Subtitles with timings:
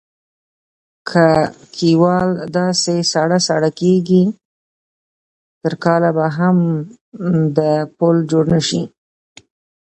[1.09, 1.27] که
[1.75, 4.23] کیوال داسې ساړه ساړه کېږي
[5.61, 6.57] تر کاله به هم
[7.57, 7.59] د
[7.97, 8.81] پول جوړ نشي.